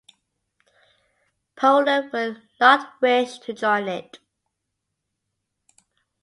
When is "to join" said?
3.37-3.87